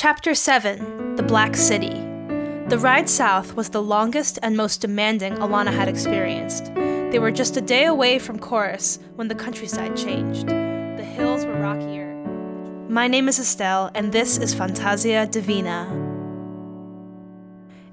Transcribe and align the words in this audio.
Chapter 0.00 0.32
7 0.32 1.16
The 1.16 1.24
Black 1.24 1.56
City. 1.56 1.92
The 2.68 2.78
ride 2.78 3.08
south 3.08 3.56
was 3.56 3.70
the 3.70 3.82
longest 3.82 4.38
and 4.44 4.56
most 4.56 4.80
demanding 4.80 5.34
Alanna 5.38 5.72
had 5.72 5.88
experienced. 5.88 6.72
They 6.76 7.18
were 7.18 7.32
just 7.32 7.56
a 7.56 7.60
day 7.60 7.84
away 7.84 8.20
from 8.20 8.38
Corus 8.38 9.00
when 9.16 9.26
the 9.26 9.34
countryside 9.34 9.96
changed. 9.96 10.46
The 10.46 11.02
hills 11.02 11.44
were 11.44 11.60
rockier. 11.60 12.14
My 12.88 13.08
name 13.08 13.28
is 13.28 13.40
Estelle, 13.40 13.90
and 13.92 14.12
this 14.12 14.38
is 14.38 14.54
Fantasia 14.54 15.26
Divina. 15.26 15.88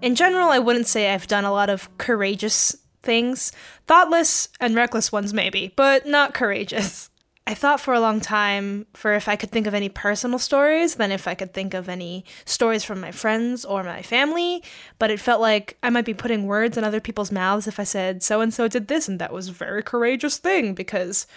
In 0.03 0.13
general, 0.13 0.49
I 0.49 0.59
wouldn't 0.59 0.85
say 0.85 1.11
I've 1.11 1.25
done 1.25 1.43
a 1.43 1.51
lot 1.51 1.71
of 1.71 1.89
courageous 1.97 2.75
things. 3.01 3.51
Thoughtless 3.87 4.49
and 4.59 4.75
reckless 4.75 5.11
ones, 5.11 5.33
maybe, 5.33 5.73
but 5.75 6.05
not 6.05 6.35
courageous. 6.35 7.09
I 7.47 7.53
thought 7.53 7.79
for 7.79 7.93
a 7.93 7.99
long 7.99 8.21
time 8.21 8.87
for 8.93 9.13
if 9.13 9.27
I 9.27 9.35
could 9.35 9.51
think 9.51 9.67
of 9.67 9.75
any 9.75 9.87
personal 9.87 10.39
stories, 10.39 10.95
then 10.95 11.11
if 11.11 11.27
I 11.27 11.35
could 11.35 11.53
think 11.53 11.75
of 11.75 11.87
any 11.87 12.25
stories 12.43 12.83
from 12.83 12.99
my 12.99 13.11
friends 13.11 13.63
or 13.63 13.83
my 13.83 14.01
family, 14.01 14.63
but 14.97 15.11
it 15.11 15.19
felt 15.19 15.41
like 15.41 15.77
I 15.83 15.91
might 15.91 16.05
be 16.05 16.15
putting 16.15 16.47
words 16.47 16.75
in 16.75 16.83
other 16.83 16.99
people's 16.99 17.31
mouths 17.31 17.67
if 17.67 17.79
I 17.79 17.83
said 17.83 18.23
so 18.23 18.41
and 18.41 18.51
so 18.51 18.67
did 18.67 18.87
this 18.87 19.07
and 19.07 19.19
that 19.19 19.31
was 19.31 19.47
a 19.47 19.53
very 19.53 19.83
courageous 19.83 20.37
thing 20.37 20.73
because 20.73 21.27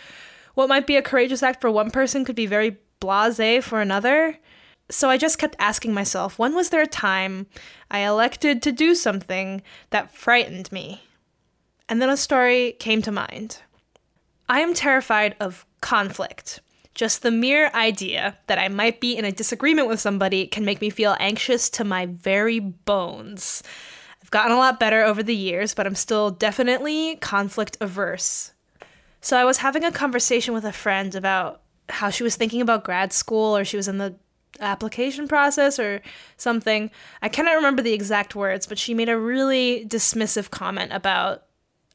what 0.55 0.71
might 0.71 0.87
be 0.87 0.97
a 0.97 1.03
courageous 1.03 1.43
act 1.43 1.61
for 1.61 1.71
one 1.71 1.91
person 1.91 2.25
could 2.25 2.37
be 2.37 2.47
very 2.47 2.79
blasé 3.03 3.63
for 3.63 3.83
another. 3.83 4.39
So 4.91 5.11
I 5.11 5.19
just 5.19 5.39
kept 5.39 5.57
asking 5.59 5.93
myself, 5.93 6.39
when 6.39 6.55
was 6.55 6.71
there 6.71 6.83
a 6.83 6.87
time 6.87 7.47
I 7.91 8.01
elected 8.01 8.63
to 8.63 8.73
do 8.73 8.95
something 8.95 9.63
that 9.91 10.15
frightened 10.15 10.73
me? 10.73 11.03
And 11.87 12.01
then 12.01 12.09
a 12.09 12.17
story 12.17 12.73
came 12.79 13.03
to 13.03 13.13
mind. 13.13 13.59
I 14.49 14.61
am 14.61 14.73
terrified 14.73 15.37
of 15.39 15.67
conflict. 15.81 16.61
Just 16.95 17.23
the 17.23 17.31
mere 17.31 17.71
idea 17.75 18.37
that 18.49 18.59
I 18.59 18.69
might 18.69 19.01
be 19.01 19.17
in 19.17 19.25
a 19.25 19.33
disagreement 19.33 19.89
with 19.89 20.01
somebody 20.01 20.47
can 20.47 20.65
make 20.65 20.81
me 20.81 20.91
feel 20.91 21.17
anxious 21.21 21.71
to 21.71 21.85
my 21.85 22.07
very 22.07 22.59
bones. 22.59 23.63
I've 24.21 24.31
gotten 24.31 24.53
a 24.53 24.59
lot 24.59 24.81
better 24.81 25.05
over 25.05 25.23
the 25.23 25.37
years, 25.37 25.75
but 25.75 25.87
I'm 25.87 25.95
still 25.95 26.31
definitely 26.31 27.17
conflict 27.17 27.77
averse. 27.81 28.53
So 29.21 29.37
I 29.37 29.45
was 29.45 29.59
having 29.59 29.85
a 29.85 29.93
conversation 29.93 30.55
with 30.55 30.65
a 30.65 30.73
friend 30.73 31.15
about 31.15 31.63
how 31.89 32.11
she 32.11 32.23
was 32.23 32.37
thinking 32.37 32.61
about 32.61 32.85
grad 32.85 33.13
school 33.13 33.57
or 33.57 33.65
she 33.65 33.77
was 33.77 33.89
in 33.89 33.99
the 33.99 34.17
application 34.61 35.29
process 35.29 35.79
or 35.79 36.03
something. 36.37 36.91
I 37.23 37.29
cannot 37.29 37.55
remember 37.55 37.83
the 37.83 37.93
exact 37.93 38.35
words, 38.35 38.67
but 38.67 38.79
she 38.79 38.95
made 38.95 39.09
a 39.09 39.19
really 39.19 39.87
dismissive 39.87 40.51
comment 40.51 40.93
about 40.93 41.45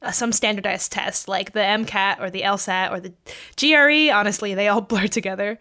uh, 0.04 0.12
some 0.12 0.32
standardized 0.32 0.92
test 0.92 1.28
like 1.28 1.52
the 1.52 1.60
MCAT 1.60 2.20
or 2.20 2.30
the 2.30 2.42
LSAT 2.42 2.90
or 2.92 3.00
the 3.00 3.12
GRE. 3.56 4.14
Honestly, 4.14 4.54
they 4.54 4.68
all 4.68 4.80
blur 4.92 5.06
together. 5.06 5.58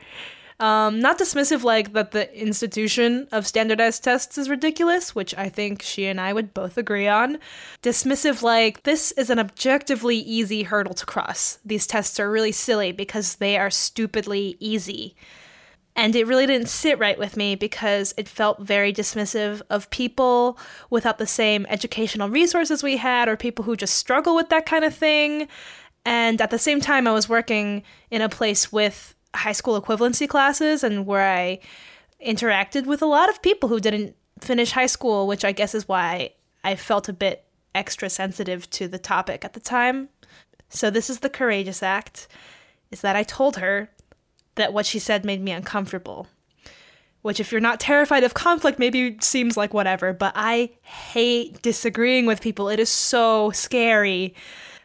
Um, 0.60 1.00
not 1.00 1.20
dismissive 1.20 1.64
like 1.64 1.94
that 1.94 2.12
the 2.12 2.34
institution 2.40 3.28
of 3.32 3.48
standardized 3.48 4.04
tests 4.04 4.38
is 4.38 4.50
ridiculous, 4.50 5.16
which 5.16 5.36
I 5.36 5.50
think 5.50 5.82
she 5.82 6.06
and 6.06 6.22
I 6.22 6.32
would 6.32 6.54
both 6.54 6.78
agree 6.78 7.08
on. 7.08 7.40
Dismissive 7.82 8.42
like 8.42 8.84
this 8.84 9.12
is 9.14 9.30
an 9.30 9.40
objectively 9.40 10.18
easy 10.18 10.64
hurdle 10.64 10.94
to 10.94 11.06
cross. 11.06 11.58
These 11.66 11.88
tests 11.88 12.20
are 12.20 12.32
really 12.32 12.52
silly 12.52 12.92
because 12.92 13.36
they 13.36 13.58
are 13.58 13.70
stupidly 13.70 14.56
easy. 14.60 15.16
And 15.96 16.16
it 16.16 16.26
really 16.26 16.48
didn't 16.48 16.70
sit 16.70 16.98
right 16.98 17.20
with 17.20 17.38
me 17.38 17.56
because 17.56 18.14
it 18.18 18.28
felt 18.28 18.60
very 18.60 18.92
dismissive 18.92 19.62
of 19.70 19.90
people 19.92 20.58
without 20.90 21.20
the 21.20 21.28
same 21.28 21.68
educational 21.70 22.30
resources 22.30 22.82
we 22.82 22.98
had 22.98 23.30
or 23.30 23.38
people 23.38 23.64
who 23.64 23.76
just 23.76 23.96
struggle 23.96 24.36
with 24.36 24.50
that 24.50 24.66
kind 24.66 24.84
of 24.84 24.96
thing. 24.96 25.48
And 26.06 26.42
at 26.42 26.50
the 26.50 26.58
same 26.60 26.82
time, 26.82 27.08
I 27.08 27.12
was 27.12 27.30
working 27.30 27.84
in 28.10 28.22
a 28.22 28.30
place 28.30 28.72
with 28.72 29.16
high 29.36 29.52
school 29.52 29.80
equivalency 29.80 30.28
classes 30.28 30.84
and 30.84 31.06
where 31.06 31.32
I 31.32 31.60
interacted 32.26 32.86
with 32.86 33.02
a 33.02 33.08
lot 33.08 33.30
of 33.30 33.42
people 33.42 33.70
who 33.70 33.80
didn't 33.80 34.16
finish 34.40 34.72
high 34.72 34.88
school, 34.88 35.28
which 35.28 35.46
I 35.46 35.52
guess 35.52 35.76
is 35.76 35.88
why 35.88 36.34
I 36.64 36.76
felt 36.76 37.08
a 37.08 37.14
bit 37.14 37.46
extra 37.76 38.10
sensitive 38.10 38.70
to 38.72 38.88
the 38.88 39.00
topic 39.00 39.46
at 39.46 39.54
the 39.54 39.60
time. 39.60 40.10
So 40.70 40.90
this 40.90 41.10
is 41.10 41.20
the 41.20 41.30
courageous 41.30 41.84
act 41.84 42.28
is 42.92 43.02
that 43.02 43.16
I 43.16 43.24
told 43.24 43.58
her 43.58 43.90
that 44.56 44.74
what 44.74 44.86
she 44.86 45.00
said 45.00 45.26
made 45.26 45.42
me 45.42 45.52
uncomfortable. 45.52 46.28
Which, 47.22 47.40
if 47.40 47.52
you're 47.52 47.62
not 47.62 47.80
terrified 47.80 48.26
of 48.26 48.34
conflict, 48.34 48.80
maybe 48.80 49.18
seems 49.22 49.56
like 49.56 49.74
whatever, 49.74 50.12
but 50.12 50.34
I 50.36 50.72
hate 50.82 51.62
disagreeing 51.62 52.26
with 52.26 52.42
people. 52.42 52.68
It 52.68 52.80
is 52.82 52.90
so 52.90 53.52
scary. 53.52 54.36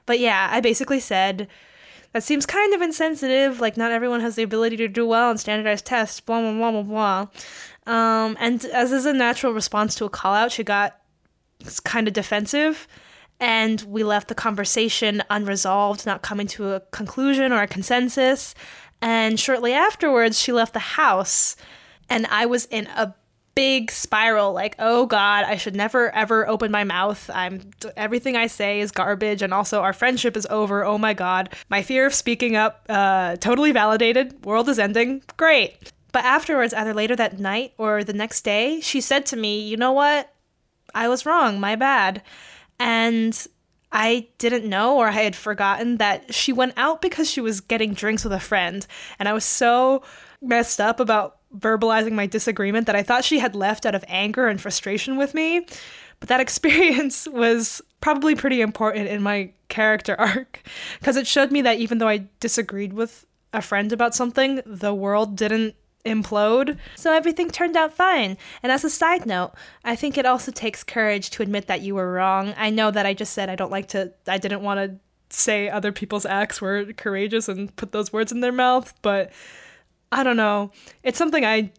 But 0.07 0.21
yeah, 0.21 0.49
I 0.51 0.61
basically 0.61 1.01
said, 1.01 1.49
that 2.13 2.23
seems 2.23 2.47
kind 2.47 2.73
of 2.75 2.81
insensitive. 2.81 3.61
Like, 3.61 3.77
not 3.77 3.91
everyone 3.91 4.21
has 4.21 4.37
the 4.37 4.45
ability 4.45 4.77
to 4.77 4.89
do 4.89 5.05
well 5.07 5.31
on 5.31 5.39
standardized 5.39 5.85
tests, 5.85 6.21
blah, 6.21 6.41
blah, 6.41 6.53
blah, 6.53 6.83
blah, 6.83 7.27
blah. 7.87 7.93
Um, 7.93 8.37
and 8.39 8.65
as 8.67 8.93
is 8.93 9.05
a 9.05 9.13
natural 9.13 9.53
response 9.53 9.95
to 9.97 10.05
a 10.05 10.11
call 10.11 10.35
out, 10.35 10.53
she 10.53 10.63
got 10.63 10.97
kind 11.85 12.07
of 12.07 12.15
defensive. 12.15 12.87
And 13.41 13.83
we 13.83 14.05
left 14.05 14.29
the 14.29 14.35
conversation 14.35 15.23
unresolved, 15.31 16.07
not 16.07 16.23
coming 16.23 16.47
to 16.49 16.73
a 16.73 16.81
conclusion 16.93 17.53
or 17.53 17.63
a 17.63 17.69
consensus. 17.69 18.55
And 19.01 19.39
shortly 19.39 19.73
afterwards, 19.73 20.41
she 20.41 20.53
left 20.53 20.73
the 20.73 20.79
house, 20.81 21.57
and 22.09 22.27
I 22.27 22.47
was 22.47 22.67
in 22.67 22.87
a 22.89 23.15
big 23.59 23.91
spiral 23.91 24.53
like 24.53 24.77
oh 24.79 25.05
god 25.05 25.45
i 25.45 25.57
should 25.57 25.75
never 25.75 26.15
ever 26.15 26.47
open 26.49 26.71
my 26.71 26.85
mouth. 26.85 27.29
I'm 27.35 27.73
everything 27.97 28.37
i 28.37 28.47
say 28.47 28.79
is 28.79 28.93
garbage 28.93 29.43
and 29.43 29.53
also 29.53 29.81
our 29.81 29.93
friendship 29.93 30.37
is 30.37 30.47
over. 30.49 30.85
Oh 30.85 30.97
my 30.97 31.13
god. 31.13 31.53
My 31.69 31.83
fear 31.83 32.07
of 32.07 32.15
speaking 32.15 32.55
up 32.55 32.87
uh, 32.89 33.35
totally 33.35 33.73
validated. 33.73 34.45
World 34.45 34.69
is 34.69 34.79
ending. 34.79 35.23
Great. 35.37 35.93
But 36.13 36.25
afterwards 36.25 36.73
either 36.73 36.95
later 36.95 37.17
that 37.17 37.41
night 37.41 37.73
or 37.79 38.05
the 38.05 38.13
next 38.13 38.43
day 38.43 38.79
she 38.81 39.01
said 39.01 39.27
to 39.27 39.37
me 39.37 39.67
you 39.67 39.77
know 39.77 39.91
what? 39.91 40.33
I 40.95 41.09
was 41.09 41.27
wrong. 41.27 41.59
My 41.59 41.75
bad. 41.75 42.23
And 42.79 43.35
I 43.91 44.29
didn't 44.39 44.69
know 44.69 44.97
or 44.99 45.09
I 45.09 45.13
had 45.13 45.37
forgotten 45.37 45.97
that 45.97 46.35
she 46.35 46.53
went 46.53 46.75
out 46.77 47.01
because 47.01 47.31
she 47.31 47.41
was 47.41 47.61
getting 47.61 47.95
drinks 47.95 48.25
with 48.25 48.33
a 48.33 48.41
friend. 48.41 48.87
And 49.19 49.29
I 49.29 49.33
was 49.33 49.45
so 49.45 50.03
messed 50.43 50.81
up 50.81 51.01
about 51.01 51.39
verbalizing 51.57 52.13
my 52.13 52.27
disagreement 52.27 52.87
that 52.87 52.97
I 52.97 53.03
thought 53.03 53.25
she 53.25 53.39
had 53.39 53.55
left 53.55 53.87
out 53.87 53.95
of 53.95 54.05
anger 54.09 54.49
and 54.49 54.61
frustration 54.61 55.17
with 55.17 55.35
me. 55.35 55.67
But 56.21 56.29
that 56.29 56.41
experience 56.49 57.27
was 57.29 57.81
probably 58.01 58.35
pretty 58.35 58.61
important 58.61 59.09
in 59.09 59.23
my 59.23 59.53
character 59.69 60.17
arc 60.19 60.63
because 60.99 61.17
it 61.17 61.27
showed 61.27 61.51
me 61.51 61.63
that 61.63 61.79
even 61.79 61.99
though 61.99 62.09
I 62.09 62.27
disagreed 62.41 62.93
with 62.93 63.27
a 63.53 63.63
friend 63.63 63.93
about 63.93 64.15
something, 64.15 64.61
the 64.67 64.95
world 64.95 65.37
didn't 65.37 65.75
implode. 66.05 66.79
So 66.97 67.13
everything 67.13 67.51
turned 67.51 67.77
out 67.77 67.93
fine. 67.93 68.37
And 68.63 68.73
as 68.73 68.85
a 68.85 68.91
side 68.91 69.27
note, 69.27 69.53
I 69.85 69.97
think 69.97 70.17
it 70.17 70.27
also 70.27 70.53
takes 70.53 70.85
courage 70.85 71.31
to 71.31 71.43
admit 71.43 71.67
that 71.67 71.81
you 71.81 71.95
were 71.95 72.13
wrong. 72.13 72.55
I 72.57 72.71
know 72.71 72.91
that 72.91 73.07
I 73.07 73.15
just 73.15 73.33
said 73.33 73.49
I 73.49 73.57
don't 73.57 73.71
like 73.71 73.89
to, 73.89 74.13
I 74.27 74.39
didn't 74.39 74.63
want 74.63 74.79
to 74.79 74.99
say 75.37 75.69
other 75.69 75.93
people's 75.93 76.25
acts 76.25 76.61
were 76.61 76.93
courageous 76.95 77.49
and 77.49 77.75
put 77.77 77.93
those 77.93 78.13
words 78.13 78.33
in 78.33 78.41
their 78.41 78.53
mouth, 78.53 78.95
but 79.03 79.33
I 80.11 80.23
don't 80.23 80.37
know. 80.37 80.73
It's 81.03 81.19
something 81.19 81.45
I 81.45 81.73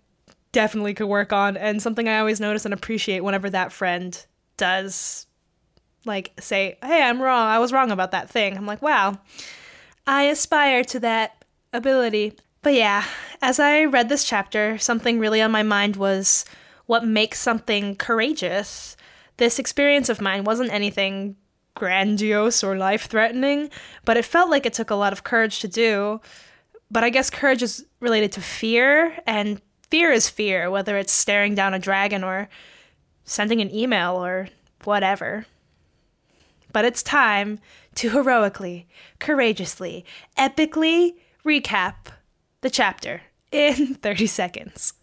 definitely 0.52 0.94
could 0.94 1.08
work 1.08 1.34
on 1.34 1.58
and 1.58 1.82
something 1.82 2.08
I 2.08 2.20
always 2.20 2.40
notice 2.40 2.66
and 2.66 2.74
appreciate 2.74 3.22
whenever 3.22 3.50
that 3.50 3.72
friend 3.72 4.26
does 4.58 5.26
like 6.06 6.32
say, 6.40 6.78
"Hey, 6.82 7.04
I'm 7.04 7.22
wrong. 7.22 7.48
I 7.48 7.60
was 7.60 7.74
wrong 7.74 7.92
about 7.92 8.12
that 8.12 8.30
thing." 8.30 8.58
I'm 8.58 8.66
like, 8.66 8.82
"Wow. 8.82 9.20
I 10.08 10.24
aspire 10.24 10.84
to 10.86 11.00
that 11.02 11.44
ability." 11.74 12.34
But 12.62 12.74
yeah, 12.74 13.06
as 13.42 13.60
I 13.60 13.86
read 13.86 14.10
this 14.10 14.26
chapter, 14.26 14.78
something 14.78 15.20
really 15.20 15.42
on 15.42 15.52
my 15.52 15.64
mind 15.64 15.96
was 15.96 16.44
what 16.88 17.06
makes 17.06 17.40
something 17.40 17.96
courageous. 17.96 18.98
This 19.38 19.60
experience 19.60 20.10
of 20.10 20.20
mine 20.20 20.44
wasn't 20.44 20.74
anything 20.74 21.38
grandiose 21.76 22.64
or 22.64 22.76
life 22.76 23.06
threatening, 23.06 23.70
but 24.04 24.18
it 24.18 24.26
felt 24.26 24.50
like 24.50 24.66
it 24.66 24.74
took 24.74 24.90
a 24.90 24.96
lot 24.96 25.14
of 25.14 25.24
courage 25.24 25.60
to 25.60 25.68
do. 25.68 26.20
But 26.92 27.04
I 27.04 27.10
guess 27.10 27.30
courage 27.30 27.64
is 27.64 27.86
related 28.02 28.34
to 28.34 28.42
fear, 28.42 29.18
and 29.26 29.62
fear 29.90 30.12
is 30.12 30.30
fear, 30.30 30.70
whether 30.70 30.98
it's 30.98 31.14
staring 31.14 31.56
down 31.56 31.74
a 31.74 31.80
dragon 31.80 32.24
or 32.24 32.50
sending 33.24 33.62
an 33.62 33.74
email 33.74 34.16
or 34.16 34.50
whatever. 34.84 35.46
But 36.74 36.84
it's 36.84 37.04
time 37.04 37.60
to 37.96 38.10
heroically, 38.10 38.88
courageously, 39.20 40.04
epically 40.38 41.14
recap 41.46 42.10
the 42.62 42.70
chapter 42.70 43.22
in 43.52 43.96
30 44.02 44.28
seconds. 44.28 44.94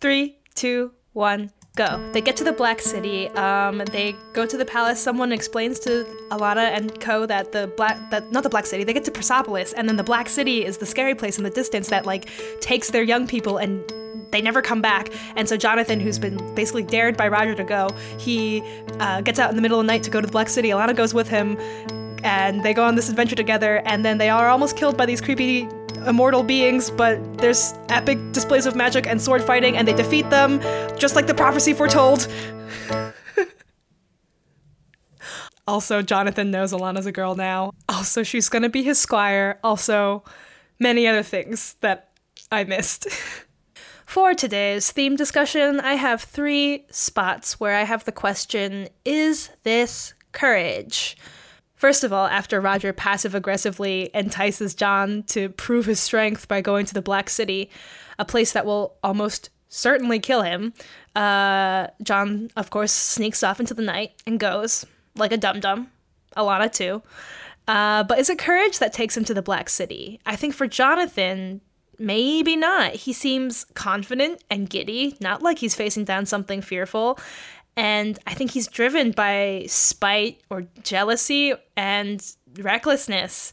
Three, 0.00 0.38
two, 0.54 0.92
one, 1.12 1.50
go. 1.76 2.10
They 2.12 2.20
get 2.20 2.36
to 2.36 2.44
the 2.44 2.52
Black 2.52 2.80
City. 2.80 3.28
Um, 3.30 3.78
they 3.90 4.14
go 4.32 4.46
to 4.46 4.56
the 4.56 4.64
palace. 4.64 5.00
Someone 5.00 5.32
explains 5.32 5.78
to 5.80 6.04
Alanna 6.30 6.76
and 6.76 7.00
Co 7.00 7.26
that 7.26 7.52
the 7.52 7.72
black 7.76 8.10
that 8.10 8.30
not 8.32 8.42
the 8.42 8.48
Black 8.48 8.66
City. 8.66 8.84
They 8.84 8.92
get 8.92 9.04
to 9.04 9.10
Persepolis, 9.10 9.72
and 9.72 9.88
then 9.88 9.96
the 9.96 10.04
Black 10.04 10.28
City 10.28 10.64
is 10.64 10.78
the 10.78 10.86
scary 10.86 11.14
place 11.14 11.38
in 11.38 11.44
the 11.44 11.50
distance 11.50 11.88
that 11.88 12.06
like 12.06 12.28
takes 12.60 12.90
their 12.90 13.02
young 13.02 13.26
people 13.26 13.58
and 13.58 13.82
they 14.30 14.42
never 14.42 14.60
come 14.62 14.82
back. 14.82 15.10
And 15.36 15.48
so 15.48 15.56
Jonathan, 15.56 16.00
who's 16.00 16.18
been 16.18 16.54
basically 16.54 16.82
dared 16.82 17.16
by 17.16 17.28
Roger 17.28 17.54
to 17.54 17.64
go, 17.64 17.88
he 18.18 18.62
uh, 18.98 19.20
gets 19.20 19.38
out 19.38 19.50
in 19.50 19.56
the 19.56 19.62
middle 19.62 19.78
of 19.78 19.86
the 19.86 19.92
night 19.92 20.02
to 20.04 20.10
go 20.10 20.20
to 20.20 20.26
the 20.26 20.32
Black 20.32 20.48
City. 20.48 20.70
Alanna 20.70 20.94
goes 20.96 21.14
with 21.14 21.28
him, 21.28 21.56
and 22.24 22.64
they 22.64 22.74
go 22.74 22.82
on 22.82 22.96
this 22.96 23.08
adventure 23.08 23.36
together. 23.36 23.80
And 23.84 24.04
then 24.04 24.18
they 24.18 24.30
are 24.30 24.48
almost 24.48 24.76
killed 24.76 24.96
by 24.96 25.06
these 25.06 25.20
creepy 25.20 25.68
immortal 26.06 26.42
beings, 26.42 26.90
but 26.90 27.38
there's 27.38 27.74
epic 27.88 28.18
displays 28.32 28.66
of 28.66 28.74
magic 28.74 29.06
and 29.06 29.20
sword 29.20 29.42
fighting, 29.42 29.76
and 29.76 29.86
they 29.86 29.94
defeat 29.94 30.28
them, 30.30 30.60
just 30.98 31.16
like 31.16 31.26
the 31.26 31.34
prophecy 31.34 31.72
foretold. 31.72 32.28
also, 35.66 36.02
Jonathan 36.02 36.50
knows 36.50 36.72
Alanna's 36.72 37.06
a 37.06 37.12
girl 37.12 37.34
now. 37.34 37.72
Also, 37.88 38.22
she's 38.22 38.48
gonna 38.48 38.68
be 38.68 38.82
his 38.82 38.98
squire. 38.98 39.58
Also, 39.62 40.24
many 40.78 41.06
other 41.06 41.22
things 41.22 41.74
that 41.80 42.10
I 42.50 42.64
missed. 42.64 43.08
For 44.06 44.34
today's 44.34 44.92
theme 44.92 45.16
discussion, 45.16 45.80
I 45.80 45.94
have 45.94 46.22
three 46.22 46.86
spots 46.90 47.58
where 47.58 47.74
I 47.74 47.82
have 47.82 48.04
the 48.04 48.12
question 48.12 48.88
Is 49.04 49.50
this 49.64 50.14
courage? 50.32 51.16
First 51.84 52.02
of 52.02 52.14
all, 52.14 52.24
after 52.28 52.62
Roger 52.62 52.94
passive 52.94 53.34
aggressively 53.34 54.08
entices 54.14 54.74
John 54.74 55.22
to 55.24 55.50
prove 55.50 55.84
his 55.84 56.00
strength 56.00 56.48
by 56.48 56.62
going 56.62 56.86
to 56.86 56.94
the 56.94 57.02
Black 57.02 57.28
City, 57.28 57.68
a 58.18 58.24
place 58.24 58.52
that 58.52 58.64
will 58.64 58.94
almost 59.04 59.50
certainly 59.68 60.18
kill 60.18 60.40
him, 60.40 60.72
uh, 61.14 61.88
Jon, 62.02 62.50
of 62.56 62.70
course, 62.70 62.90
sneaks 62.90 63.42
off 63.42 63.60
into 63.60 63.74
the 63.74 63.82
night 63.82 64.12
and 64.26 64.40
goes, 64.40 64.86
like 65.14 65.30
a 65.30 65.36
dum 65.36 65.60
dum. 65.60 65.90
Alanna, 66.38 66.72
too. 66.72 67.02
Uh, 67.68 68.02
but 68.02 68.18
is 68.18 68.30
it 68.30 68.38
courage 68.38 68.78
that 68.78 68.94
takes 68.94 69.14
him 69.14 69.26
to 69.26 69.34
the 69.34 69.42
Black 69.42 69.68
City? 69.68 70.22
I 70.24 70.36
think 70.36 70.54
for 70.54 70.66
Jonathan, 70.66 71.60
maybe 71.98 72.56
not. 72.56 72.92
He 72.92 73.12
seems 73.12 73.64
confident 73.74 74.42
and 74.50 74.70
giddy, 74.70 75.18
not 75.20 75.42
like 75.42 75.58
he's 75.58 75.74
facing 75.74 76.04
down 76.04 76.24
something 76.24 76.62
fearful. 76.62 77.18
And 77.76 78.18
I 78.26 78.34
think 78.34 78.52
he's 78.52 78.68
driven 78.68 79.10
by 79.10 79.64
spite 79.68 80.40
or 80.48 80.66
jealousy 80.82 81.54
and 81.76 82.24
recklessness. 82.58 83.52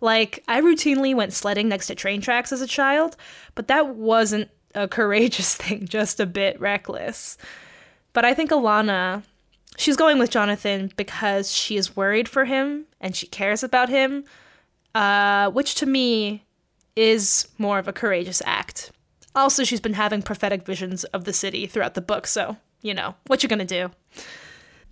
Like, 0.00 0.42
I 0.48 0.60
routinely 0.60 1.14
went 1.14 1.32
sledding 1.32 1.68
next 1.68 1.86
to 1.88 1.94
train 1.94 2.20
tracks 2.20 2.52
as 2.52 2.60
a 2.60 2.66
child, 2.66 3.16
but 3.54 3.68
that 3.68 3.94
wasn't 3.94 4.50
a 4.74 4.88
courageous 4.98 5.56
thing, 5.56 5.86
just 5.86 6.20
a 6.20 6.26
bit 6.26 6.60
reckless. 6.60 7.36
But 8.12 8.24
I 8.24 8.34
think 8.34 8.50
Alanna, 8.50 9.22
she's 9.76 9.96
going 9.96 10.18
with 10.18 10.30
Jonathan 10.30 10.90
because 10.96 11.52
she 11.52 11.76
is 11.76 11.96
worried 11.96 12.28
for 12.28 12.44
him 12.44 12.86
and 13.00 13.14
she 13.14 13.26
cares 13.26 13.62
about 13.62 13.88
him, 13.88 14.24
uh, 14.94 15.50
which 15.50 15.76
to 15.76 15.86
me 15.86 16.44
is 16.96 17.46
more 17.56 17.78
of 17.78 17.86
a 17.86 17.92
courageous 17.92 18.42
act. 18.44 18.90
Also, 19.34 19.62
she's 19.62 19.80
been 19.80 19.94
having 19.94 20.22
prophetic 20.22 20.66
visions 20.66 21.04
of 21.04 21.24
the 21.24 21.32
city 21.32 21.66
throughout 21.66 21.94
the 21.94 22.00
book, 22.00 22.26
so 22.26 22.56
you 22.82 22.94
know, 22.94 23.14
what 23.26 23.42
you're 23.42 23.48
gonna 23.48 23.64
do? 23.64 23.90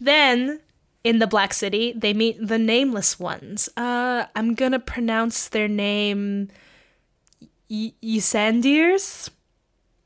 Then 0.01 0.61
in 1.05 1.19
the 1.19 1.27
Black 1.27 1.55
City, 1.55 1.93
they 1.97 2.13
meet 2.13 2.37
the 2.41 2.59
Nameless 2.59 3.19
Ones. 3.19 3.69
Uh, 3.77 4.27
I'm 4.35 4.55
gonna 4.55 4.79
pronounce 4.81 5.49
their 5.49 5.69
name 5.69 6.49
y- 7.71 7.93
Ysandirs. 8.03 9.31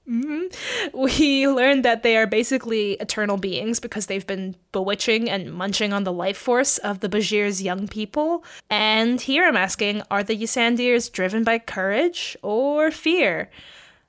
Mm-hmm. 0.08 0.98
We 0.98 1.46
learned 1.60 1.84
that 1.84 2.02
they 2.02 2.16
are 2.16 2.26
basically 2.26 2.92
eternal 2.94 3.36
beings 3.36 3.78
because 3.80 4.06
they've 4.06 4.26
been 4.26 4.56
bewitching 4.72 5.30
and 5.30 5.52
munching 5.52 5.92
on 5.92 6.04
the 6.04 6.12
life 6.12 6.36
force 6.36 6.78
of 6.78 7.00
the 7.00 7.08
Bazhir's 7.08 7.62
young 7.62 7.86
people. 7.86 8.44
And 8.68 9.20
here 9.20 9.46
I'm 9.46 9.56
asking 9.56 10.02
are 10.10 10.22
the 10.22 10.36
Ysandirs 10.36 11.10
driven 11.10 11.44
by 11.44 11.58
courage 11.58 12.36
or 12.42 12.90
fear? 12.90 13.50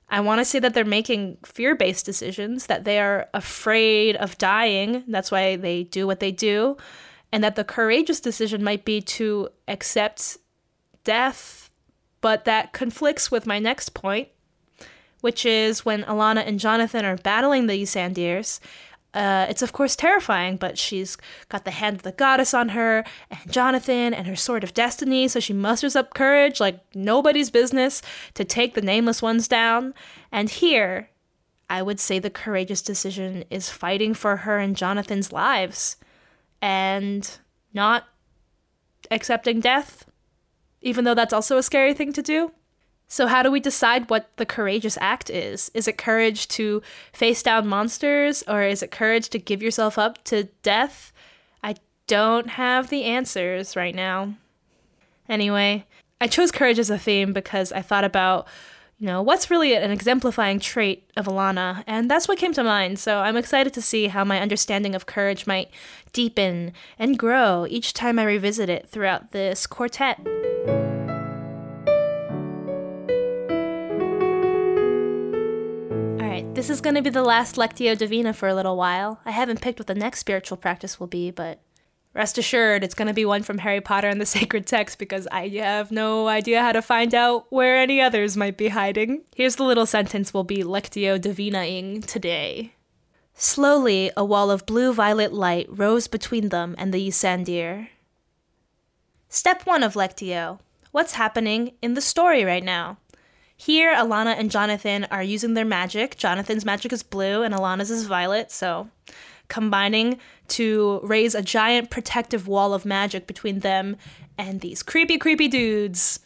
I 0.08 0.20
want 0.20 0.40
to 0.40 0.44
say 0.44 0.58
that 0.58 0.74
they're 0.74 0.84
making 0.84 1.38
fear 1.44 1.74
based 1.74 2.06
decisions, 2.06 2.66
that 2.66 2.84
they 2.84 2.98
are 3.00 3.28
afraid 3.34 4.16
of 4.16 4.38
dying. 4.38 5.04
That's 5.08 5.30
why 5.30 5.56
they 5.56 5.84
do 5.84 6.06
what 6.06 6.20
they 6.20 6.30
do. 6.30 6.76
And 7.32 7.42
that 7.42 7.56
the 7.56 7.64
courageous 7.64 8.20
decision 8.20 8.62
might 8.62 8.84
be 8.84 9.00
to 9.00 9.48
accept 9.66 10.38
death. 11.02 11.70
But 12.20 12.44
that 12.44 12.72
conflicts 12.72 13.30
with 13.30 13.46
my 13.46 13.58
next 13.58 13.92
point, 13.92 14.28
which 15.20 15.44
is 15.44 15.84
when 15.84 16.04
Alanna 16.04 16.46
and 16.46 16.60
Jonathan 16.60 17.04
are 17.04 17.16
battling 17.16 17.66
the 17.66 17.82
Ysandirs, 17.82 18.60
uh, 19.14 19.46
it's 19.48 19.62
of 19.62 19.72
course 19.72 19.94
terrifying, 19.94 20.56
but 20.56 20.76
she's 20.76 21.16
got 21.48 21.64
the 21.64 21.70
hand 21.70 21.96
of 21.96 22.02
the 22.02 22.12
goddess 22.12 22.52
on 22.52 22.70
her, 22.70 23.04
and 23.30 23.52
Jonathan, 23.52 24.12
and 24.12 24.26
her 24.26 24.36
sword 24.36 24.64
of 24.64 24.74
destiny, 24.74 25.28
so 25.28 25.40
she 25.40 25.52
musters 25.52 25.94
up 25.96 26.14
courage 26.14 26.60
like 26.60 26.80
nobody's 26.94 27.50
business 27.50 28.02
to 28.34 28.44
take 28.44 28.74
the 28.74 28.82
nameless 28.82 29.22
ones 29.22 29.46
down. 29.46 29.94
And 30.32 30.50
here, 30.50 31.10
I 31.70 31.80
would 31.80 32.00
say 32.00 32.18
the 32.18 32.30
courageous 32.30 32.82
decision 32.82 33.44
is 33.50 33.70
fighting 33.70 34.14
for 34.14 34.38
her 34.38 34.58
and 34.58 34.76
Jonathan's 34.76 35.32
lives, 35.32 35.96
and 36.60 37.38
not 37.72 38.08
accepting 39.10 39.60
death, 39.60 40.06
even 40.82 41.04
though 41.04 41.14
that's 41.14 41.32
also 41.32 41.56
a 41.56 41.62
scary 41.62 41.94
thing 41.94 42.12
to 42.12 42.22
do. 42.22 42.52
So, 43.08 43.26
how 43.26 43.42
do 43.42 43.50
we 43.50 43.60
decide 43.60 44.10
what 44.10 44.30
the 44.36 44.46
courageous 44.46 44.98
act 45.00 45.30
is? 45.30 45.70
Is 45.74 45.86
it 45.86 45.98
courage 45.98 46.48
to 46.48 46.82
face 47.12 47.42
down 47.42 47.66
monsters, 47.66 48.42
or 48.48 48.62
is 48.62 48.82
it 48.82 48.90
courage 48.90 49.28
to 49.30 49.38
give 49.38 49.62
yourself 49.62 49.98
up 49.98 50.24
to 50.24 50.44
death? 50.62 51.12
I 51.62 51.76
don't 52.06 52.50
have 52.50 52.88
the 52.88 53.04
answers 53.04 53.76
right 53.76 53.94
now. 53.94 54.34
Anyway, 55.28 55.86
I 56.20 56.26
chose 56.26 56.50
courage 56.50 56.78
as 56.78 56.90
a 56.90 56.98
theme 56.98 57.32
because 57.32 57.72
I 57.72 57.82
thought 57.82 58.04
about, 58.04 58.46
you 58.98 59.06
know, 59.06 59.22
what's 59.22 59.50
really 59.50 59.74
an 59.74 59.90
exemplifying 59.90 60.58
trait 60.58 61.10
of 61.16 61.26
Alanna, 61.26 61.84
and 61.86 62.10
that's 62.10 62.28
what 62.28 62.38
came 62.38 62.52
to 62.54 62.64
mind. 62.64 62.98
So 62.98 63.20
I'm 63.20 63.36
excited 63.36 63.74
to 63.74 63.82
see 63.82 64.08
how 64.08 64.24
my 64.24 64.40
understanding 64.40 64.94
of 64.94 65.06
courage 65.06 65.46
might 65.46 65.70
deepen 66.12 66.72
and 66.98 67.18
grow 67.18 67.66
each 67.68 67.92
time 67.92 68.18
I 68.18 68.24
revisit 68.24 68.68
it 68.70 68.88
throughout 68.88 69.32
this 69.32 69.66
quartet. 69.66 70.93
This 76.54 76.70
is 76.70 76.80
going 76.80 76.94
to 76.94 77.02
be 77.02 77.10
the 77.10 77.24
last 77.24 77.56
Lectio 77.56 77.98
Divina 77.98 78.32
for 78.32 78.48
a 78.48 78.54
little 78.54 78.76
while. 78.76 79.20
I 79.24 79.32
haven't 79.32 79.60
picked 79.60 79.80
what 79.80 79.88
the 79.88 79.94
next 79.94 80.20
spiritual 80.20 80.56
practice 80.56 81.00
will 81.00 81.08
be, 81.08 81.32
but 81.32 81.60
rest 82.12 82.38
assured 82.38 82.84
it's 82.84 82.94
going 82.94 83.08
to 83.08 83.12
be 83.12 83.24
one 83.24 83.42
from 83.42 83.58
Harry 83.58 83.80
Potter 83.80 84.08
and 84.08 84.20
the 84.20 84.26
Sacred 84.36 84.64
Text 84.64 84.96
because 84.96 85.26
I 85.32 85.48
have 85.48 85.90
no 85.90 86.28
idea 86.28 86.62
how 86.62 86.70
to 86.70 86.80
find 86.80 87.12
out 87.12 87.50
where 87.50 87.76
any 87.76 88.00
others 88.00 88.36
might 88.36 88.56
be 88.56 88.68
hiding. 88.68 89.22
Here's 89.34 89.56
the 89.56 89.64
little 89.64 89.84
sentence 89.84 90.32
we'll 90.32 90.44
be 90.44 90.62
Lectio 90.62 91.18
Divinaing 91.18 92.06
today. 92.06 92.74
Slowly, 93.34 94.12
a 94.16 94.24
wall 94.24 94.48
of 94.48 94.64
blue 94.64 94.92
violet 94.92 95.32
light 95.32 95.66
rose 95.68 96.06
between 96.06 96.50
them 96.50 96.76
and 96.78 96.94
the 96.94 97.08
Ysandir. 97.08 97.88
Step 99.28 99.66
1 99.66 99.82
of 99.82 99.94
Lectio 99.94 100.60
What's 100.92 101.14
happening 101.14 101.72
in 101.82 101.94
the 101.94 102.00
story 102.00 102.44
right 102.44 102.62
now? 102.62 102.98
Here, 103.64 103.94
Alanna 103.94 104.38
and 104.38 104.50
Jonathan 104.50 105.06
are 105.10 105.22
using 105.22 105.54
their 105.54 105.64
magic. 105.64 106.18
Jonathan's 106.18 106.66
magic 106.66 106.92
is 106.92 107.02
blue 107.02 107.42
and 107.42 107.54
Alanna's 107.54 107.90
is 107.90 108.04
violet, 108.04 108.52
so 108.52 108.90
combining 109.48 110.18
to 110.48 111.00
raise 111.02 111.34
a 111.34 111.40
giant 111.40 111.88
protective 111.88 112.46
wall 112.46 112.74
of 112.74 112.84
magic 112.84 113.26
between 113.26 113.60
them 113.60 113.96
and 114.36 114.60
these 114.60 114.82
creepy, 114.82 115.16
creepy 115.16 115.48
dudes. 115.48 116.20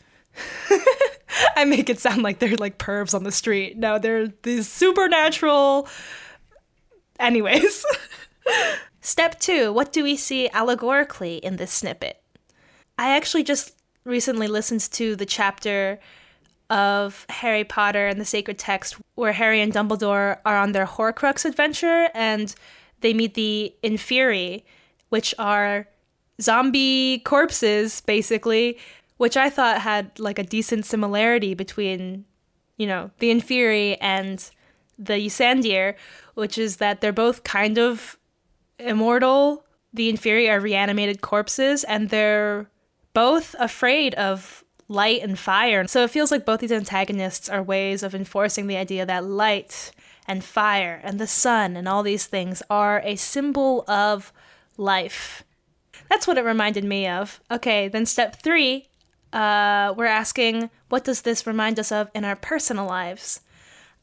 I 1.56 1.64
make 1.64 1.88
it 1.88 2.00
sound 2.00 2.24
like 2.24 2.40
they're 2.40 2.56
like 2.56 2.76
pervs 2.76 3.14
on 3.14 3.22
the 3.22 3.30
street. 3.30 3.76
No, 3.76 4.00
they're 4.00 4.32
these 4.42 4.66
supernatural. 4.66 5.86
Anyways. 7.20 7.86
Step 9.00 9.38
two 9.38 9.72
what 9.72 9.92
do 9.92 10.02
we 10.02 10.16
see 10.16 10.48
allegorically 10.48 11.36
in 11.36 11.54
this 11.54 11.70
snippet? 11.70 12.20
I 12.98 13.14
actually 13.14 13.44
just 13.44 13.76
recently 14.02 14.48
listened 14.48 14.80
to 14.80 15.14
the 15.14 15.26
chapter 15.26 16.00
of 16.70 17.26
Harry 17.28 17.64
Potter 17.64 18.06
and 18.06 18.20
the 18.20 18.24
Sacred 18.24 18.58
Text, 18.58 18.96
where 19.14 19.32
Harry 19.32 19.60
and 19.60 19.72
Dumbledore 19.72 20.38
are 20.44 20.56
on 20.56 20.72
their 20.72 20.86
Horcrux 20.86 21.44
adventure 21.44 22.08
and 22.14 22.54
they 23.00 23.14
meet 23.14 23.34
the 23.34 23.74
Inferi, 23.82 24.64
which 25.08 25.34
are 25.38 25.88
zombie 26.40 27.20
corpses, 27.24 28.00
basically, 28.02 28.78
which 29.16 29.36
I 29.36 29.50
thought 29.50 29.80
had 29.80 30.18
like 30.18 30.38
a 30.38 30.44
decent 30.44 30.84
similarity 30.84 31.54
between, 31.54 32.24
you 32.76 32.86
know, 32.86 33.10
the 33.18 33.30
Inferi 33.30 33.96
and 34.00 34.48
the 34.98 35.14
Ysandir, 35.14 35.94
which 36.34 36.58
is 36.58 36.76
that 36.76 37.00
they're 37.00 37.12
both 37.12 37.44
kind 37.44 37.78
of 37.78 38.18
immortal. 38.78 39.64
The 39.92 40.12
Inferi 40.12 40.50
are 40.50 40.60
reanimated 40.60 41.20
corpses, 41.20 41.82
and 41.84 42.10
they're 42.10 42.68
both 43.14 43.54
afraid 43.58 44.14
of 44.14 44.64
light 44.88 45.22
and 45.22 45.38
fire. 45.38 45.86
So 45.86 46.02
it 46.04 46.10
feels 46.10 46.30
like 46.30 46.46
both 46.46 46.60
these 46.60 46.72
antagonists 46.72 47.48
are 47.48 47.62
ways 47.62 48.02
of 48.02 48.14
enforcing 48.14 48.66
the 48.66 48.76
idea 48.76 49.04
that 49.04 49.24
light 49.24 49.92
and 50.26 50.42
fire 50.42 51.00
and 51.04 51.18
the 51.18 51.26
sun 51.26 51.76
and 51.76 51.86
all 51.86 52.02
these 52.02 52.26
things 52.26 52.62
are 52.70 53.00
a 53.04 53.16
symbol 53.16 53.84
of 53.88 54.32
life. 54.76 55.44
That's 56.08 56.26
what 56.26 56.38
it 56.38 56.44
reminded 56.44 56.84
me 56.84 57.06
of. 57.06 57.40
Okay, 57.50 57.88
then 57.88 58.06
step 58.06 58.42
three, 58.42 58.88
uh, 59.32 59.92
we're 59.96 60.06
asking, 60.06 60.70
what 60.88 61.04
does 61.04 61.22
this 61.22 61.46
remind 61.46 61.78
us 61.78 61.92
of 61.92 62.10
in 62.14 62.24
our 62.24 62.36
personal 62.36 62.86
lives? 62.86 63.40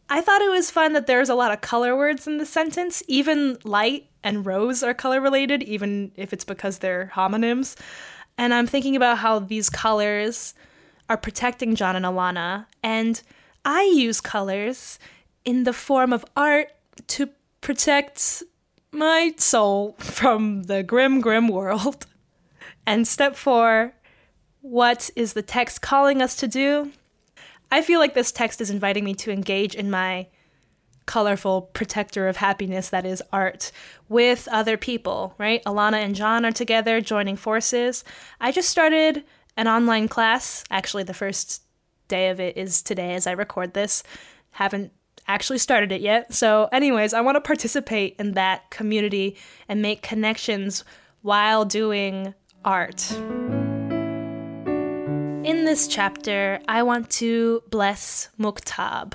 I 0.07 0.21
thought 0.21 0.41
it 0.41 0.51
was 0.51 0.69
fun 0.69 0.93
that 0.93 1.07
there's 1.07 1.29
a 1.29 1.35
lot 1.35 1.51
of 1.51 1.61
color 1.61 1.95
words 1.95 2.27
in 2.27 2.37
the 2.37 2.45
sentence. 2.45 3.01
Even 3.07 3.57
light 3.63 4.07
and 4.23 4.45
rose 4.45 4.83
are 4.83 4.93
color 4.93 5.19
related, 5.19 5.63
even 5.63 6.11
if 6.15 6.31
it's 6.31 6.45
because 6.45 6.77
they're 6.77 7.11
homonyms. 7.15 7.75
And 8.37 8.53
I'm 8.53 8.67
thinking 8.67 8.95
about 8.95 9.17
how 9.17 9.39
these 9.39 9.69
colors 9.69 10.53
are 11.09 11.17
protecting 11.17 11.75
John 11.75 11.95
and 11.95 12.05
Alanna, 12.05 12.65
and 12.83 13.21
I 13.63 13.83
use 13.83 14.21
colors 14.21 14.99
in 15.43 15.63
the 15.63 15.73
form 15.73 16.11
of 16.13 16.25
art 16.35 16.71
to 17.07 17.29
protect 17.61 18.43
my 18.91 19.33
soul 19.37 19.93
from 19.99 20.63
the 20.63 20.83
grim, 20.83 21.21
grim 21.21 21.47
world. 21.47 22.05
And 22.87 23.07
step 23.07 23.35
four 23.35 23.95
what 24.61 25.11
is 25.15 25.33
the 25.33 25.43
text 25.43 25.83
calling 25.83 26.23
us 26.23 26.35
to 26.37 26.47
do? 26.47 26.91
I 27.71 27.83
feel 27.83 27.99
like 27.99 28.15
this 28.15 28.31
text 28.31 28.59
is 28.59 28.71
inviting 28.71 29.03
me 29.03 29.13
to 29.15 29.31
engage 29.31 29.75
in 29.75 29.91
my 29.91 30.25
colorful 31.05 31.63
protector 31.73 32.27
of 32.27 32.37
happiness 32.37 32.89
that 32.89 33.05
is 33.05 33.21
art 33.31 33.71
with 34.09 34.47
other 34.51 34.75
people, 34.75 35.35
right? 35.37 35.63
Alanna 35.65 36.03
and 36.03 36.15
John 36.15 36.45
are 36.45 36.51
together 36.51 36.99
joining 36.99 37.35
forces. 37.35 38.03
I 38.41 38.51
just 38.51 38.69
started 38.69 39.23
an 39.57 39.67
online 39.67 40.07
class. 40.07 40.63
Actually, 40.69 41.03
the 41.03 41.13
first 41.13 41.63
day 42.07 42.29
of 42.29 42.39
it 42.39 42.57
is 42.57 42.81
today 42.81 43.13
as 43.13 43.27
I 43.27 43.31
record 43.31 43.73
this. 43.73 44.03
Haven't 44.51 44.91
actually 45.27 45.57
started 45.57 45.91
it 45.91 46.01
yet. 46.01 46.33
So, 46.33 46.69
anyways, 46.71 47.13
I 47.13 47.21
want 47.21 47.35
to 47.35 47.41
participate 47.41 48.15
in 48.19 48.33
that 48.33 48.69
community 48.69 49.37
and 49.67 49.81
make 49.81 50.01
connections 50.01 50.83
while 51.21 51.65
doing 51.65 52.33
art. 52.63 53.11
In 55.45 55.65
this 55.65 55.87
chapter, 55.87 56.59
I 56.67 56.83
want 56.83 57.09
to 57.11 57.63
bless 57.69 58.29
Mukhtab. 58.39 59.13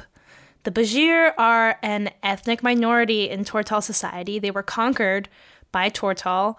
The 0.62 0.70
Bazhir 0.70 1.32
are 1.38 1.78
an 1.82 2.10
ethnic 2.22 2.62
minority 2.62 3.30
in 3.30 3.44
Tortall 3.44 3.82
society. 3.82 4.38
They 4.38 4.50
were 4.50 4.62
conquered 4.62 5.28
by 5.72 5.88
Tortall, 5.88 6.58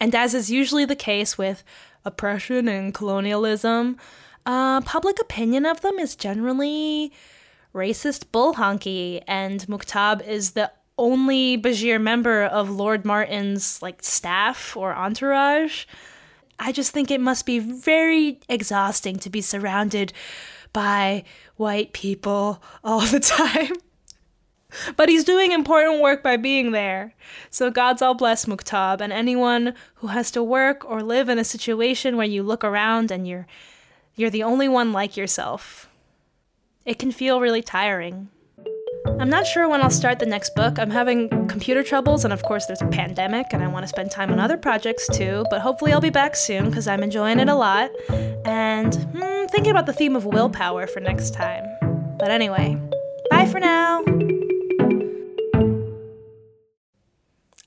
and 0.00 0.14
as 0.14 0.34
is 0.34 0.50
usually 0.50 0.84
the 0.84 0.96
case 0.96 1.36
with 1.36 1.62
oppression 2.04 2.68
and 2.68 2.92
colonialism, 2.94 3.96
uh, 4.44 4.80
public 4.82 5.20
opinion 5.20 5.66
of 5.66 5.80
them 5.82 5.98
is 5.98 6.16
generally 6.16 7.12
racist 7.74 8.30
bull 8.32 8.54
honky, 8.54 9.22
and 9.26 9.60
Mukhtab 9.66 10.26
is 10.26 10.52
the 10.52 10.70
only 10.98 11.56
Bazhir 11.56 12.00
member 12.00 12.44
of 12.44 12.70
Lord 12.70 13.04
Martin's 13.04 13.80
like 13.80 14.02
staff 14.02 14.76
or 14.76 14.94
entourage. 14.94 15.86
I 16.58 16.72
just 16.72 16.92
think 16.92 17.10
it 17.10 17.20
must 17.20 17.46
be 17.46 17.58
very 17.58 18.40
exhausting 18.48 19.16
to 19.20 19.30
be 19.30 19.40
surrounded 19.40 20.12
by 20.72 21.24
white 21.56 21.92
people 21.92 22.62
all 22.84 23.00
the 23.00 23.20
time. 23.20 23.72
But 24.96 25.08
he's 25.08 25.24
doing 25.24 25.52
important 25.52 26.00
work 26.00 26.22
by 26.22 26.36
being 26.36 26.72
there. 26.72 27.14
So 27.50 27.70
God's 27.70 28.02
all 28.02 28.14
bless 28.14 28.46
Mukhtab 28.46 29.00
and 29.00 29.12
anyone 29.12 29.74
who 29.96 30.08
has 30.08 30.30
to 30.32 30.42
work 30.42 30.84
or 30.84 31.02
live 31.02 31.28
in 31.28 31.38
a 31.38 31.44
situation 31.44 32.16
where 32.16 32.26
you 32.26 32.42
look 32.42 32.64
around 32.64 33.10
and 33.10 33.26
you're 33.26 33.46
you're 34.14 34.30
the 34.30 34.42
only 34.42 34.68
one 34.68 34.92
like 34.92 35.16
yourself. 35.16 35.88
It 36.84 36.98
can 36.98 37.12
feel 37.12 37.40
really 37.40 37.62
tiring. 37.62 38.28
I'm 39.18 39.30
not 39.30 39.46
sure 39.46 39.68
when 39.68 39.80
I'll 39.80 39.90
start 39.90 40.18
the 40.18 40.26
next 40.26 40.54
book. 40.54 40.78
I'm 40.78 40.90
having 40.90 41.28
computer 41.48 41.82
troubles, 41.82 42.24
and 42.24 42.32
of 42.32 42.42
course, 42.42 42.66
there's 42.66 42.82
a 42.82 42.86
pandemic, 42.86 43.46
and 43.52 43.62
I 43.62 43.66
want 43.66 43.84
to 43.84 43.88
spend 43.88 44.10
time 44.10 44.30
on 44.30 44.38
other 44.38 44.56
projects 44.56 45.08
too. 45.12 45.44
But 45.50 45.60
hopefully, 45.60 45.92
I'll 45.92 46.00
be 46.00 46.10
back 46.10 46.36
soon 46.36 46.66
because 46.66 46.86
I'm 46.86 47.02
enjoying 47.02 47.40
it 47.40 47.48
a 47.48 47.54
lot. 47.54 47.90
And 48.44 48.94
hmm, 48.94 49.46
thinking 49.46 49.70
about 49.70 49.86
the 49.86 49.92
theme 49.92 50.14
of 50.14 50.24
willpower 50.24 50.86
for 50.86 51.00
next 51.00 51.34
time. 51.34 51.64
But 52.18 52.30
anyway, 52.30 52.78
bye 53.30 53.46
for 53.46 53.58
now. 53.58 54.02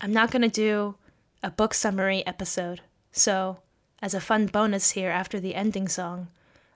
I'm 0.05 0.13
not 0.13 0.29
going 0.29 0.43
to 0.43 0.49
do 0.49 0.97
a 1.41 1.49
book 1.49 1.73
summary 1.73 2.23
episode, 2.27 2.81
so 3.11 3.57
as 4.03 4.13
a 4.13 4.21
fun 4.21 4.45
bonus 4.45 4.91
here 4.91 5.09
after 5.09 5.39
the 5.39 5.55
ending 5.55 5.87
song, 5.87 6.27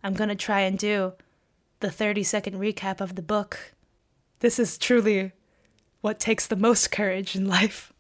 I'm 0.04 0.16
going 0.16 0.30
to 0.30 0.36
try 0.36 0.62
and 0.62 0.80
do 0.80 1.14
the 1.80 1.92
30 1.92 2.24
second 2.24 2.56
recap 2.56 3.00
of 3.00 3.14
the 3.14 3.22
book. 3.22 3.76
This 4.40 4.58
is 4.58 4.80
truly 4.80 5.34
what 6.02 6.20
takes 6.20 6.48
the 6.48 6.56
most 6.56 6.90
courage 6.92 7.36
in 7.36 7.48
life. 7.48 7.94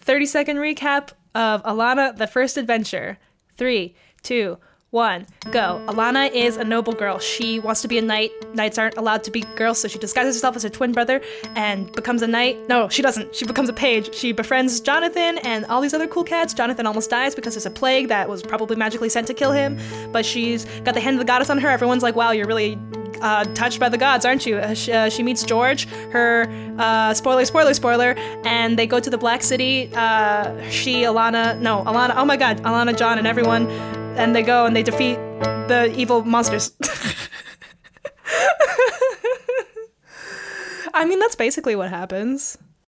30 0.00 0.26
second 0.26 0.56
recap 0.56 1.10
of 1.32 1.62
Alanna 1.62 2.16
the 2.16 2.26
First 2.26 2.56
Adventure. 2.56 3.18
Three, 3.56 3.94
two, 4.24 4.58
one, 4.92 5.26
go. 5.50 5.82
Alanna 5.88 6.30
is 6.30 6.58
a 6.58 6.64
noble 6.64 6.92
girl. 6.92 7.18
She 7.18 7.58
wants 7.58 7.80
to 7.80 7.88
be 7.88 7.96
a 7.96 8.02
knight. 8.02 8.30
Knights 8.54 8.76
aren't 8.76 8.98
allowed 8.98 9.24
to 9.24 9.30
be 9.30 9.40
girls, 9.56 9.78
so 9.78 9.88
she 9.88 9.98
disguises 9.98 10.36
herself 10.36 10.54
as 10.54 10.64
her 10.64 10.68
twin 10.68 10.92
brother 10.92 11.22
and 11.56 11.90
becomes 11.92 12.20
a 12.20 12.26
knight. 12.26 12.58
No, 12.68 12.90
she 12.90 13.00
doesn't. 13.00 13.34
She 13.34 13.46
becomes 13.46 13.70
a 13.70 13.72
page. 13.72 14.14
She 14.14 14.32
befriends 14.32 14.80
Jonathan 14.80 15.38
and 15.38 15.64
all 15.66 15.80
these 15.80 15.94
other 15.94 16.06
cool 16.06 16.24
cats. 16.24 16.52
Jonathan 16.52 16.86
almost 16.86 17.08
dies 17.08 17.34
because 17.34 17.54
there's 17.54 17.64
a 17.64 17.70
plague 17.70 18.08
that 18.08 18.28
was 18.28 18.42
probably 18.42 18.76
magically 18.76 19.08
sent 19.08 19.26
to 19.28 19.34
kill 19.34 19.50
him, 19.50 19.80
but 20.12 20.26
she's 20.26 20.66
got 20.84 20.92
the 20.92 21.00
hand 21.00 21.14
of 21.14 21.20
the 21.20 21.24
goddess 21.24 21.48
on 21.48 21.56
her. 21.56 21.70
Everyone's 21.70 22.02
like, 22.02 22.14
wow, 22.14 22.32
you're 22.32 22.46
really 22.46 22.78
uh, 23.22 23.44
touched 23.54 23.80
by 23.80 23.88
the 23.88 23.96
gods, 23.96 24.26
aren't 24.26 24.44
you? 24.44 24.58
Uh, 24.58 24.74
she, 24.74 24.92
uh, 24.92 25.08
she, 25.08 25.22
meets 25.22 25.42
George, 25.42 25.86
her 26.10 26.46
uh, 26.76 27.14
spoiler, 27.14 27.46
spoiler, 27.46 27.72
spoiler, 27.72 28.14
and 28.44 28.78
they 28.78 28.86
go 28.86 29.00
to 29.00 29.08
the 29.08 29.16
Black 29.18 29.42
City. 29.42 29.90
Uh, 29.94 30.68
she, 30.68 31.04
Alanna, 31.04 31.58
no, 31.60 31.82
Alanna, 31.84 32.14
oh 32.16 32.26
my 32.26 32.36
god, 32.36 32.62
Alanna, 32.64 32.94
John, 32.94 33.16
and 33.16 33.26
everyone, 33.26 33.66
and 34.16 34.34
they 34.34 34.42
go 34.42 34.66
and 34.66 34.74
they 34.76 34.82
defeat 34.82 35.16
the 35.68 35.92
evil 35.96 36.24
monsters. 36.24 36.72
I 40.94 41.06
mean, 41.06 41.18
that's 41.18 41.36
basically 41.36 41.76
what 41.76 41.90
happens. 41.90 42.58